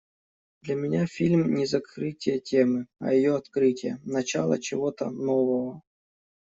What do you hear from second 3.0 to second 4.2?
ее открытие,